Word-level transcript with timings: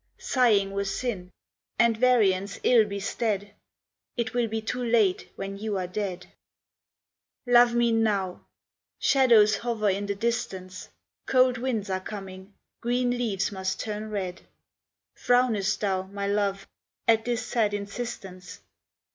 Sighing 0.17 0.71
were 0.71 0.83
sin, 0.83 1.29
and 1.77 1.95
variance 1.95 2.59
ill 2.63 2.85
bestead; 2.85 3.53
It 4.17 4.33
will 4.33 4.47
be 4.47 4.59
too 4.59 4.83
late 4.83 5.31
when 5.35 5.57
you 5.59 5.77
are 5.77 5.85
dead! 5.85 6.25
Love 7.45 7.75
me 7.75 7.91
now! 7.91 8.43
Shadows 8.97 9.57
hover 9.57 9.91
in 9.91 10.07
the 10.07 10.15
distance, 10.15 10.89
Cold 11.27 11.59
winds 11.59 11.87
are 11.91 11.99
coming, 12.01 12.51
green 12.81 13.11
leaves 13.11 13.51
must 13.51 13.79
turn 13.79 14.09
red. 14.09 14.41
Frownest 15.15 15.77
thou, 15.81 16.01
my 16.07 16.25
Love, 16.25 16.67
at 17.07 17.23
this 17.25 17.45
sad 17.45 17.71
insistence? 17.71 18.61